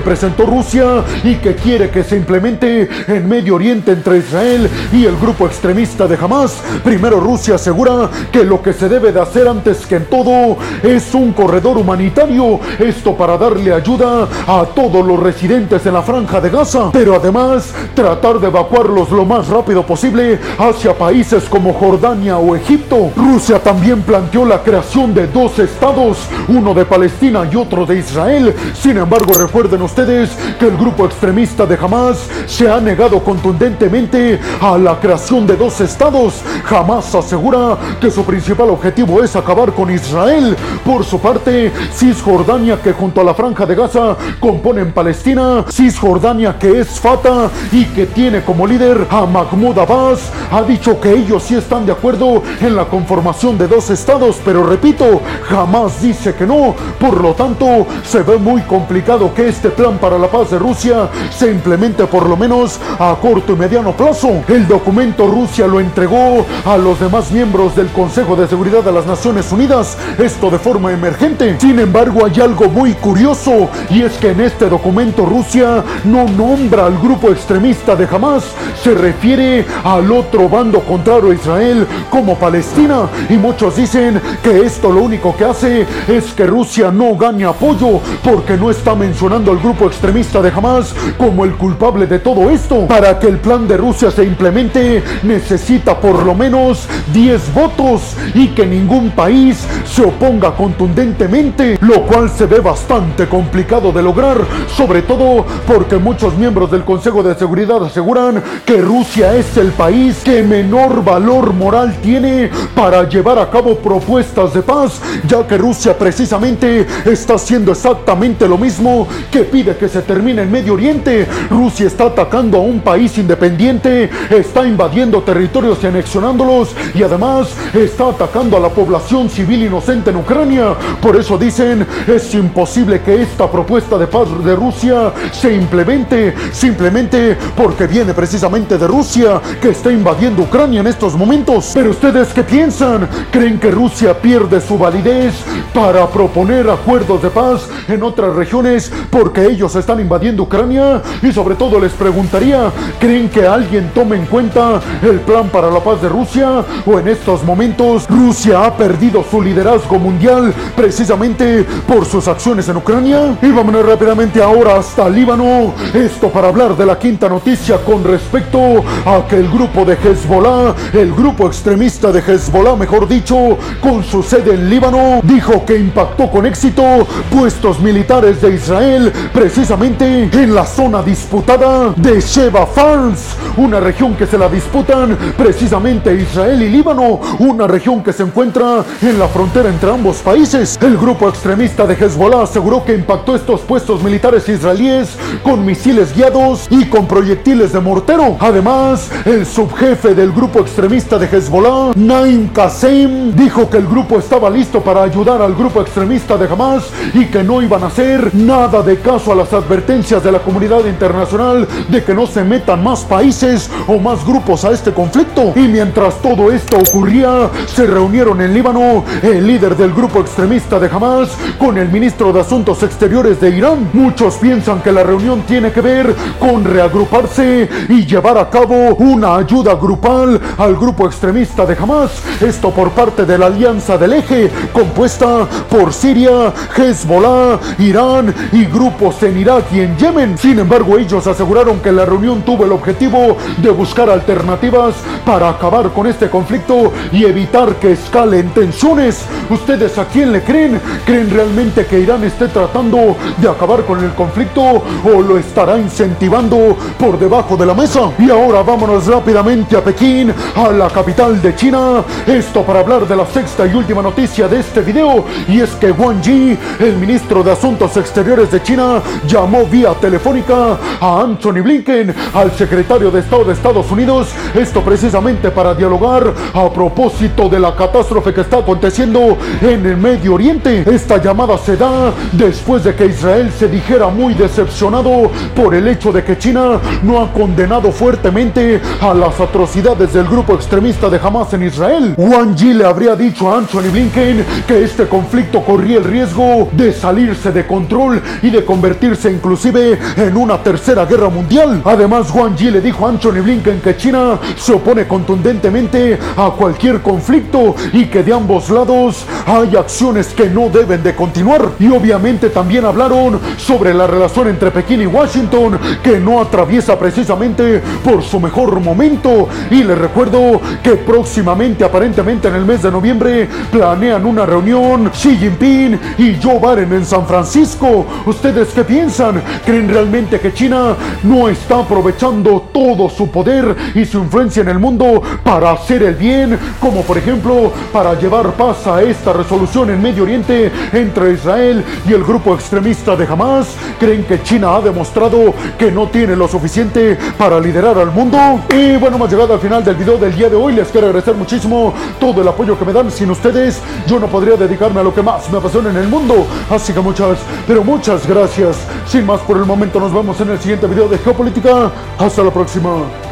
presentó 0.00 0.46
Rusia 0.46 1.02
y 1.24 1.34
que 1.36 1.54
quiere 1.54 1.90
que 1.90 2.04
se 2.04 2.16
implemente 2.16 2.88
en 3.08 3.28
Medio 3.28 3.56
Oriente 3.56 3.92
entre 3.92 4.18
Israel 4.18 4.70
y 4.92 5.04
el 5.04 5.16
grupo 5.16 5.46
extremista 5.46 6.06
de 6.06 6.16
Hamas. 6.16 6.62
Primero 6.84 7.20
Rusia 7.20 7.56
asegura 7.56 8.08
que 8.30 8.44
lo 8.44 8.62
que 8.62 8.72
se 8.72 8.88
debe 8.88 9.12
de 9.12 9.20
hacer 9.20 9.48
antes 9.48 9.86
que 9.86 9.96
en 9.96 10.06
todo 10.06 10.56
es 10.82 11.12
un 11.14 11.32
corredor 11.32 11.76
humanitario, 11.78 12.60
esto 12.78 13.16
para 13.16 13.36
darle 13.36 13.72
ayuda 13.74 14.28
a 14.46 14.64
todos 14.74 15.04
los 15.04 15.20
residentes 15.20 15.84
en 15.84 15.94
la 15.94 16.02
franja 16.02 16.40
de 16.40 16.50
Gaza, 16.50 16.90
pero 16.92 17.16
además 17.16 17.74
tratar 17.94 18.38
de 18.38 18.46
evacuarlos 18.46 19.10
lo 19.10 19.24
más 19.24 19.48
rápido 19.48 19.84
posible 19.84 20.38
hacia 20.58 20.94
países 20.94 21.44
como 21.44 21.74
Jordania 21.74 22.38
o 22.38 22.54
Egipto. 22.54 23.10
Rusia 23.16 23.58
también 23.58 24.02
planteó 24.02 24.44
la 24.44 24.62
creación 24.62 25.12
de 25.12 25.26
dos 25.26 25.58
estados, 25.58 26.18
uno 26.48 26.72
de 26.72 26.84
Palestina 26.84 26.99
y 27.02 27.56
otro 27.56 27.86
de 27.86 27.98
Israel. 27.98 28.54
Sin 28.74 28.98
embargo, 28.98 29.32
recuerden 29.32 29.80
ustedes 29.80 30.30
que 30.58 30.66
el 30.66 30.76
grupo 30.76 31.06
extremista 31.06 31.64
de 31.64 31.76
Hamas 31.76 32.28
se 32.46 32.70
ha 32.70 32.78
negado 32.78 33.22
contundentemente 33.24 34.38
a 34.60 34.76
la 34.76 35.00
creación 35.00 35.46
de 35.46 35.56
dos 35.56 35.80
estados. 35.80 36.42
Hamas 36.68 37.14
asegura 37.14 37.78
que 38.00 38.10
su 38.10 38.22
principal 38.24 38.68
objetivo 38.70 39.22
es 39.22 39.34
acabar 39.34 39.72
con 39.72 39.90
Israel. 39.90 40.54
Por 40.84 41.04
su 41.04 41.18
parte, 41.18 41.72
Cisjordania, 41.94 42.80
que 42.82 42.92
junto 42.92 43.22
a 43.22 43.24
la 43.24 43.34
franja 43.34 43.64
de 43.64 43.74
Gaza 43.74 44.16
componen 44.38 44.92
Palestina, 44.92 45.64
Cisjordania, 45.70 46.58
que 46.58 46.80
es 46.80 47.00
Fatah 47.00 47.48
y 47.72 47.86
que 47.86 48.06
tiene 48.06 48.42
como 48.42 48.66
líder 48.66 49.06
a 49.10 49.24
Mahmoud 49.24 49.78
Abbas, 49.78 50.30
ha 50.50 50.62
dicho 50.62 51.00
que 51.00 51.12
ellos 51.12 51.44
sí 51.44 51.54
están 51.54 51.86
de 51.86 51.92
acuerdo 51.92 52.42
en 52.60 52.76
la 52.76 52.84
conformación 52.84 53.56
de 53.56 53.68
dos 53.68 53.88
estados, 53.88 54.38
pero 54.44 54.64
repito, 54.64 55.22
jamás 55.48 56.02
dice 56.02 56.34
que 56.34 56.46
no. 56.46 56.74
Por 56.98 57.20
lo 57.20 57.34
tanto, 57.34 57.86
se 58.04 58.22
ve 58.22 58.36
muy 58.38 58.62
complicado 58.62 59.32
que 59.34 59.48
este 59.48 59.70
plan 59.70 59.98
para 59.98 60.18
la 60.18 60.28
paz 60.28 60.50
de 60.50 60.58
Rusia 60.58 61.08
se 61.30 61.50
implemente 61.50 62.06
por 62.06 62.28
lo 62.28 62.36
menos 62.36 62.78
a 62.98 63.16
corto 63.20 63.52
y 63.52 63.56
mediano 63.56 63.92
plazo. 63.92 64.42
El 64.48 64.66
documento 64.66 65.26
Rusia 65.26 65.66
lo 65.66 65.80
entregó 65.80 66.44
a 66.64 66.76
los 66.76 67.00
demás 67.00 67.30
miembros 67.30 67.76
del 67.76 67.88
Consejo 67.88 68.36
de 68.36 68.48
Seguridad 68.48 68.82
de 68.82 68.92
las 68.92 69.06
Naciones 69.06 69.50
Unidas, 69.52 69.96
esto 70.18 70.50
de 70.50 70.58
forma 70.58 70.92
emergente. 70.92 71.56
Sin 71.60 71.78
embargo, 71.78 72.24
hay 72.24 72.40
algo 72.40 72.68
muy 72.68 72.94
curioso 72.94 73.68
y 73.88 74.02
es 74.02 74.12
que 74.18 74.30
en 74.30 74.40
este 74.40 74.68
documento 74.68 75.26
Rusia 75.26 75.84
no 76.04 76.24
nombra 76.24 76.86
al 76.86 76.98
grupo 76.98 77.30
extremista 77.30 77.96
de 77.96 78.08
Hamas, 78.10 78.44
se 78.82 78.94
refiere 78.94 79.66
al 79.84 80.10
otro 80.10 80.48
bando 80.48 80.80
contrario 80.80 81.30
a 81.30 81.34
Israel 81.34 81.86
como 82.10 82.36
Palestina 82.36 83.08
y 83.28 83.34
muchos 83.34 83.76
dicen 83.76 84.20
que 84.42 84.64
esto 84.64 84.92
lo 84.92 85.02
único 85.02 85.36
que 85.36 85.44
hace 85.44 85.86
es 86.08 86.32
que 86.32 86.46
Rusia 86.46 86.79
no 86.88 87.14
gane 87.16 87.44
apoyo 87.44 88.00
porque 88.24 88.56
no 88.56 88.70
está 88.70 88.94
mencionando 88.94 89.50
al 89.50 89.58
grupo 89.58 89.86
extremista 89.86 90.40
de 90.40 90.50
Hamas 90.50 90.94
como 91.18 91.44
el 91.44 91.52
culpable 91.56 92.06
de 92.06 92.18
todo 92.18 92.48
esto. 92.48 92.86
Para 92.86 93.18
que 93.18 93.26
el 93.26 93.38
plan 93.38 93.68
de 93.68 93.76
Rusia 93.76 94.10
se 94.10 94.24
implemente 94.24 95.02
necesita 95.22 96.00
por 96.00 96.24
lo 96.24 96.34
menos 96.34 96.88
10 97.12 97.54
votos 97.54 98.16
y 98.34 98.48
que 98.48 98.64
ningún 98.64 99.10
país 99.10 99.66
se 99.84 100.02
oponga 100.02 100.54
contundentemente, 100.54 101.78
lo 101.82 102.02
cual 102.06 102.30
se 102.30 102.46
ve 102.46 102.60
bastante 102.60 103.28
complicado 103.28 103.92
de 103.92 104.02
lograr, 104.02 104.38
sobre 104.74 105.02
todo 105.02 105.44
porque 105.66 105.96
muchos 105.96 106.36
miembros 106.36 106.70
del 106.70 106.84
Consejo 106.84 107.22
de 107.22 107.34
Seguridad 107.34 107.84
aseguran 107.84 108.42
que 108.64 108.80
Rusia 108.80 109.34
es 109.34 109.56
el 109.56 109.72
país 109.72 110.20
que 110.24 110.42
menor 110.42 111.04
valor 111.04 111.52
moral 111.52 111.96
tiene 112.02 112.50
para 112.74 113.08
llevar 113.08 113.38
a 113.38 113.50
cabo 113.50 113.76
propuestas 113.76 114.54
de 114.54 114.62
paz, 114.62 115.00
ya 115.26 115.46
que 115.46 115.58
Rusia 115.58 115.96
precisamente 115.98 116.69
está 117.04 117.34
haciendo 117.34 117.72
exactamente 117.72 118.48
lo 118.48 118.58
mismo 118.58 119.06
que 119.30 119.40
pide 119.40 119.76
que 119.76 119.88
se 119.88 120.02
termine 120.02 120.42
en 120.42 120.50
Medio 120.50 120.74
Oriente. 120.74 121.26
Rusia 121.50 121.86
está 121.86 122.04
atacando 122.04 122.58
a 122.58 122.60
un 122.60 122.80
país 122.80 123.16
independiente, 123.18 124.10
está 124.30 124.66
invadiendo 124.66 125.22
territorios 125.22 125.78
y 125.82 125.86
anexionándolos 125.86 126.74
y 126.94 127.02
además 127.02 127.48
está 127.74 128.08
atacando 128.08 128.56
a 128.56 128.60
la 128.60 128.68
población 128.68 129.28
civil 129.28 129.62
inocente 129.64 130.10
en 130.10 130.16
Ucrania. 130.16 130.74
Por 131.00 131.16
eso 131.16 131.36
dicen, 131.36 131.86
es 132.06 132.34
imposible 132.34 133.00
que 133.00 133.22
esta 133.22 133.50
propuesta 133.50 133.98
de 133.98 134.06
paz 134.06 134.28
de 134.44 134.56
Rusia 134.56 135.12
se 135.32 135.52
implemente, 135.52 136.34
simplemente 136.52 137.36
porque 137.56 137.86
viene 137.86 138.14
precisamente 138.14 138.78
de 138.78 138.86
Rusia, 138.86 139.40
que 139.60 139.70
está 139.70 139.90
invadiendo 139.90 140.42
Ucrania 140.42 140.80
en 140.80 140.86
estos 140.86 141.14
momentos. 141.14 141.70
Pero 141.74 141.90
ustedes 141.90 142.28
qué 142.32 142.42
piensan? 142.42 143.08
¿Creen 143.30 143.58
que 143.58 143.70
Rusia 143.70 144.14
pierde 144.20 144.60
su 144.60 144.78
validez 144.78 145.34
para 145.72 146.06
proponer 146.08 146.59
acuerdos 146.68 147.22
de 147.22 147.30
paz 147.30 147.68
en 147.88 148.02
otras 148.02 148.34
regiones 148.34 148.92
porque 149.08 149.46
ellos 149.46 149.74
están 149.76 150.00
invadiendo 150.00 150.42
Ucrania? 150.42 151.00
Y 151.22 151.32
sobre 151.32 151.54
todo 151.54 151.78
les 151.80 151.92
preguntaría, 151.92 152.70
¿creen 152.98 153.28
que 153.28 153.46
alguien 153.46 153.90
tome 153.94 154.16
en 154.16 154.26
cuenta 154.26 154.80
el 155.02 155.20
plan 155.20 155.48
para 155.48 155.70
la 155.70 155.80
paz 155.80 156.02
de 156.02 156.08
Rusia? 156.08 156.64
¿O 156.84 156.98
en 156.98 157.08
estos 157.08 157.44
momentos 157.44 158.08
Rusia 158.08 158.64
ha 158.64 158.76
perdido 158.76 159.24
su 159.28 159.40
liderazgo 159.40 159.98
mundial 159.98 160.52
precisamente 160.76 161.64
por 161.86 162.04
sus 162.04 162.26
acciones 162.28 162.68
en 162.68 162.76
Ucrania? 162.76 163.38
Y 163.40 163.50
vámonos 163.50 163.86
rápidamente 163.86 164.42
ahora 164.42 164.76
hasta 164.76 165.08
Líbano. 165.08 165.72
Esto 165.94 166.28
para 166.28 166.48
hablar 166.48 166.76
de 166.76 166.86
la 166.86 166.98
quinta 166.98 167.28
noticia 167.28 167.78
con 167.78 168.04
respecto 168.04 168.84
a 169.04 169.26
que 169.28 169.36
el 169.36 169.48
grupo 169.48 169.84
de 169.84 169.94
Hezbollah, 169.94 170.74
el 170.92 171.12
grupo 171.12 171.46
extremista 171.46 172.10
de 172.12 172.20
Hezbollah, 172.20 172.76
mejor 172.76 173.06
dicho, 173.06 173.56
con 173.80 174.02
su 174.02 174.22
sede 174.22 174.54
en 174.54 174.68
Líbano, 174.68 175.20
dijo 175.22 175.64
que 175.64 175.76
impactó 175.76 176.30
con 176.30 176.39
éxito 176.46 176.82
puestos 177.30 177.80
militares 177.80 178.40
de 178.40 178.54
Israel 178.54 179.12
precisamente 179.32 180.28
en 180.32 180.54
la 180.54 180.64
zona 180.64 181.02
disputada 181.02 181.92
de 181.96 182.20
Sheba 182.20 182.66
Farms, 182.66 183.36
una 183.56 183.80
región 183.80 184.14
que 184.14 184.26
se 184.26 184.38
la 184.38 184.48
disputan 184.48 185.16
precisamente 185.36 186.14
Israel 186.14 186.62
y 186.62 186.68
Líbano, 186.68 187.20
una 187.38 187.66
región 187.66 188.02
que 188.02 188.12
se 188.12 188.22
encuentra 188.22 188.84
en 189.02 189.18
la 189.18 189.28
frontera 189.28 189.68
entre 189.68 189.90
ambos 189.90 190.18
países. 190.18 190.78
El 190.80 190.96
grupo 190.96 191.28
extremista 191.28 191.86
de 191.86 191.94
Hezbollah 191.94 192.42
aseguró 192.42 192.84
que 192.84 192.94
impactó 192.94 193.34
estos 193.34 193.60
puestos 193.60 194.02
militares 194.02 194.48
israelíes 194.48 195.16
con 195.42 195.64
misiles 195.64 196.14
guiados 196.14 196.66
y 196.70 196.86
con 196.86 197.06
proyectiles 197.06 197.72
de 197.72 197.80
mortero. 197.80 198.36
Además, 198.40 199.10
el 199.24 199.46
subjefe 199.46 200.14
del 200.14 200.32
grupo 200.32 200.60
extremista 200.60 201.18
de 201.18 201.26
Hezbollah, 201.26 201.92
Naim 201.96 202.48
Qasem, 202.48 203.34
dijo 203.34 203.68
que 203.68 203.78
el 203.78 203.86
grupo 203.86 204.18
estaba 204.18 204.50
listo 204.50 204.80
para 204.80 205.02
ayudar 205.02 205.42
al 205.42 205.54
grupo 205.54 205.80
extremista 205.80 206.29
de 206.36 206.46
Hamas 206.46 206.84
y 207.12 207.26
que 207.26 207.42
no 207.42 207.60
iban 207.60 207.82
a 207.82 207.86
hacer 207.86 208.34
nada 208.34 208.82
de 208.82 208.98
caso 209.00 209.32
a 209.32 209.34
las 209.34 209.52
advertencias 209.52 210.22
de 210.22 210.30
la 210.30 210.38
comunidad 210.38 210.84
internacional 210.86 211.66
de 211.88 212.04
que 212.04 212.14
no 212.14 212.26
se 212.26 212.44
metan 212.44 212.84
más 212.84 213.04
países 213.04 213.70
o 213.88 213.98
más 213.98 214.24
grupos 214.24 214.64
a 214.64 214.70
este 214.70 214.92
conflicto. 214.92 215.52
Y 215.56 215.66
mientras 215.66 216.20
todo 216.22 216.52
esto 216.52 216.78
ocurría, 216.78 217.50
se 217.66 217.86
reunieron 217.86 218.40
en 218.40 218.54
Líbano 218.54 219.04
el 219.22 219.46
líder 219.46 219.76
del 219.76 219.92
grupo 219.92 220.20
extremista 220.20 220.78
de 220.78 220.88
Hamas 220.88 221.30
con 221.58 221.78
el 221.78 221.88
ministro 221.88 222.32
de 222.32 222.40
Asuntos 222.40 222.82
Exteriores 222.82 223.40
de 223.40 223.50
Irán. 223.50 223.90
Muchos 223.92 224.36
piensan 224.36 224.82
que 224.82 224.92
la 224.92 225.02
reunión 225.02 225.42
tiene 225.42 225.72
que 225.72 225.80
ver 225.80 226.14
con 226.38 226.64
reagruparse 226.64 227.68
y 227.88 228.06
llevar 228.06 228.38
a 228.38 228.48
cabo 228.48 228.94
una 228.96 229.36
ayuda 229.36 229.74
grupal 229.74 230.40
al 230.58 230.76
grupo 230.76 231.06
extremista 231.06 231.66
de 231.66 231.76
Hamas. 231.76 232.12
Esto 232.40 232.70
por 232.70 232.90
parte 232.90 233.26
de 233.26 233.36
la 233.36 233.46
Alianza 233.46 233.98
del 233.98 234.12
Eje, 234.12 234.50
compuesta 234.72 235.46
por 235.68 235.92
Siria, 235.92 236.19
Hezbollah, 236.26 237.58
Irán 237.78 238.34
y 238.52 238.64
grupos 238.64 239.22
en 239.22 239.38
Irak 239.38 239.64
y 239.72 239.80
en 239.80 239.96
Yemen. 239.96 240.38
Sin 240.38 240.58
embargo, 240.58 240.98
ellos 240.98 241.26
aseguraron 241.26 241.80
que 241.80 241.92
la 241.92 242.04
reunión 242.04 242.42
tuvo 242.42 242.64
el 242.64 242.72
objetivo 242.72 243.36
de 243.58 243.70
buscar 243.70 244.10
alternativas 244.10 244.94
para 245.24 245.48
acabar 245.48 245.90
con 245.90 246.06
este 246.06 246.28
conflicto 246.28 246.92
y 247.12 247.24
evitar 247.24 247.76
que 247.76 247.92
escalen 247.92 248.50
tensiones. 248.50 249.24
¿Ustedes 249.48 249.98
a 249.98 250.06
quién 250.06 250.32
le 250.32 250.42
creen? 250.42 250.80
¿Creen 251.04 251.30
realmente 251.30 251.86
que 251.86 252.00
Irán 252.00 252.24
esté 252.24 252.48
tratando 252.48 253.16
de 253.38 253.48
acabar 253.48 253.84
con 253.84 254.02
el 254.02 254.12
conflicto 254.14 254.62
o 254.62 255.22
lo 255.22 255.38
estará 255.38 255.78
incentivando 255.78 256.76
por 256.98 257.18
debajo 257.18 257.56
de 257.56 257.66
la 257.66 257.74
mesa? 257.74 258.10
Y 258.18 258.30
ahora 258.30 258.62
vámonos 258.62 259.06
rápidamente 259.06 259.76
a 259.76 259.84
Pekín, 259.84 260.32
a 260.54 260.70
la 260.70 260.88
capital 260.88 261.40
de 261.40 261.54
China. 261.54 262.04
Esto 262.26 262.62
para 262.62 262.80
hablar 262.80 263.06
de 263.06 263.16
la 263.16 263.26
sexta 263.26 263.66
y 263.66 263.74
última 263.74 264.02
noticia 264.02 264.48
de 264.48 264.60
este 264.60 264.80
video 264.80 265.24
y 265.48 265.60
es 265.60 265.70
que 265.72 265.92
Yi, 266.20 266.58
el 266.80 266.96
ministro 266.96 267.42
de 267.42 267.52
Asuntos 267.52 267.96
Exteriores 267.96 268.50
de 268.50 268.62
China, 268.62 269.00
llamó 269.26 269.64
vía 269.66 269.92
telefónica 270.00 270.78
a 271.00 271.20
Anthony 271.20 271.62
Blinken, 271.62 272.14
al 272.34 272.52
secretario 272.52 273.10
de 273.10 273.20
Estado 273.20 273.44
de 273.44 273.52
Estados 273.52 273.90
Unidos, 273.90 274.28
esto 274.54 274.82
precisamente 274.82 275.50
para 275.50 275.74
dialogar 275.74 276.34
a 276.52 276.70
propósito 276.72 277.48
de 277.48 277.60
la 277.60 277.74
catástrofe 277.76 278.34
que 278.34 278.40
está 278.40 278.58
aconteciendo 278.58 279.36
en 279.60 279.86
el 279.86 279.96
Medio 279.96 280.34
Oriente. 280.34 280.84
Esta 280.90 281.22
llamada 281.22 281.56
se 281.58 281.76
da 281.76 282.12
después 282.32 282.84
de 282.84 282.94
que 282.94 283.06
Israel 283.06 283.52
se 283.56 283.68
dijera 283.68 284.08
muy 284.08 284.34
decepcionado 284.34 285.30
por 285.54 285.74
el 285.74 285.86
hecho 285.86 286.12
de 286.12 286.24
que 286.24 286.38
China 286.38 286.80
no 287.02 287.22
ha 287.22 287.32
condenado 287.32 287.92
fuertemente 287.92 288.80
a 289.00 289.14
las 289.14 289.40
atrocidades 289.40 290.12
del 290.12 290.26
grupo 290.26 290.54
extremista 290.54 291.08
de 291.08 291.20
Hamas 291.22 291.52
en 291.52 291.62
Israel. 291.62 292.14
Wang 292.16 292.56
Yi 292.56 292.74
le 292.74 292.84
habría 292.84 293.14
dicho 293.14 293.52
a 293.52 293.58
Anthony 293.58 293.90
Blinken 293.92 294.44
que 294.66 294.82
este 294.82 295.06
conflicto 295.06 295.62
corría 295.62 295.99
el 296.00 296.04
riesgo 296.04 296.68
de 296.72 296.92
salirse 296.92 297.52
de 297.52 297.66
control 297.66 298.22
y 298.42 298.50
de 298.50 298.64
convertirse 298.64 299.30
inclusive 299.30 299.98
en 300.16 300.36
una 300.36 300.62
tercera 300.62 301.04
guerra 301.04 301.28
mundial. 301.28 301.82
Además, 301.84 302.30
Wang 302.34 302.56
Yi 302.56 302.70
le 302.70 302.80
dijo 302.80 303.06
a 303.06 303.10
Anthony 303.10 303.42
Blinken 303.42 303.80
que 303.80 303.96
China 303.96 304.38
se 304.56 304.72
opone 304.72 305.06
contundentemente 305.06 306.18
a 306.36 306.50
cualquier 306.50 307.02
conflicto 307.02 307.74
y 307.92 308.06
que 308.06 308.22
de 308.22 308.32
ambos 308.32 308.70
lados 308.70 309.26
hay 309.46 309.76
acciones 309.76 310.28
que 310.28 310.48
no 310.48 310.70
deben 310.70 311.02
de 311.02 311.14
continuar. 311.14 311.70
Y 311.78 311.88
obviamente 311.88 312.48
también 312.48 312.86
hablaron 312.86 313.38
sobre 313.58 313.92
la 313.92 314.06
relación 314.06 314.48
entre 314.48 314.70
Pekín 314.70 315.02
y 315.02 315.06
Washington 315.06 315.78
que 316.02 316.18
no 316.18 316.40
atraviesa 316.40 316.98
precisamente 316.98 317.82
por 318.02 318.22
su 318.22 318.40
mejor 318.40 318.80
momento. 318.80 319.48
Y 319.70 319.84
les 319.84 319.98
recuerdo 319.98 320.60
que 320.82 320.92
próximamente, 320.92 321.84
aparentemente 321.84 322.48
en 322.48 322.54
el 322.54 322.64
mes 322.64 322.82
de 322.82 322.90
noviembre, 322.90 323.48
planean 323.70 324.24
una 324.24 324.46
reunión 324.46 325.10
Xi 325.10 325.36
Jinping 325.36 325.89
y 326.18 326.38
Joe 326.42 326.58
Biden 326.58 326.92
en 326.92 327.04
San 327.04 327.26
Francisco. 327.26 328.06
¿Ustedes 328.26 328.68
qué 328.74 328.84
piensan? 328.84 329.42
¿Creen 329.64 329.88
realmente 329.88 330.40
que 330.40 330.52
China 330.52 330.96
no 331.22 331.48
está 331.48 331.80
aprovechando 331.80 332.68
todo 332.72 333.08
su 333.08 333.30
poder 333.30 333.76
y 333.94 334.04
su 334.04 334.18
influencia 334.18 334.62
en 334.62 334.68
el 334.68 334.78
mundo 334.78 335.22
para 335.42 335.72
hacer 335.72 336.02
el 336.02 336.14
bien? 336.14 336.58
Como 336.80 337.02
por 337.02 337.18
ejemplo 337.18 337.72
para 337.92 338.14
llevar 338.18 338.52
paz 338.52 338.86
a 338.86 339.02
esta 339.02 339.32
resolución 339.32 339.90
en 339.90 340.02
Medio 340.02 340.24
Oriente 340.24 340.70
entre 340.92 341.32
Israel 341.32 341.84
y 342.08 342.12
el 342.12 342.24
grupo 342.24 342.54
extremista 342.54 343.16
de 343.16 343.26
Hamas. 343.26 343.68
¿Creen 343.98 344.24
que 344.24 344.42
China 344.42 344.76
ha 344.76 344.80
demostrado 344.80 345.54
que 345.78 345.90
no 345.90 346.08
tiene 346.08 346.36
lo 346.36 346.48
suficiente 346.48 347.18
para 347.38 347.58
liderar 347.58 347.98
al 347.98 348.10
mundo? 348.10 348.38
Y 348.70 348.96
bueno, 348.96 349.16
hemos 349.16 349.30
llegado 349.30 349.54
al 349.54 349.60
final 349.60 349.84
del 349.84 349.96
video 349.96 350.18
del 350.18 350.34
día 350.34 350.48
de 350.48 350.56
hoy. 350.56 350.74
Les 350.74 350.88
quiero 350.88 351.06
agradecer 351.06 351.34
muchísimo 351.34 351.94
todo 352.18 352.42
el 352.42 352.48
apoyo 352.48 352.78
que 352.78 352.84
me 352.84 352.92
dan. 352.92 353.10
Sin 353.10 353.30
ustedes, 353.30 353.80
yo 354.06 354.18
no 354.18 354.26
podría 354.26 354.56
dedicarme 354.56 355.00
a 355.00 355.02
lo 355.02 355.14
que 355.14 355.22
más 355.22 355.50
me 355.50 355.58
apasiona 355.58 355.79
en 355.86 355.96
el 355.96 356.08
mundo. 356.08 356.46
Así 356.68 356.92
que 356.92 357.00
muchas, 357.00 357.38
pero 357.66 357.82
muchas 357.82 358.26
gracias. 358.26 358.76
Sin 359.06 359.26
más 359.26 359.40
por 359.40 359.56
el 359.56 359.64
momento, 359.64 360.00
nos 360.00 360.12
vemos 360.12 360.40
en 360.40 360.50
el 360.50 360.58
siguiente 360.58 360.86
video 360.86 361.08
de 361.08 361.18
Geopolítica. 361.18 361.90
Hasta 362.18 362.42
la 362.42 362.50
próxima. 362.50 363.29